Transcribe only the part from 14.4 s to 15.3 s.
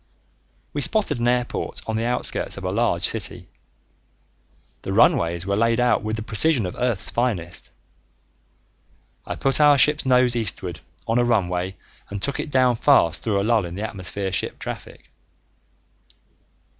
traffic.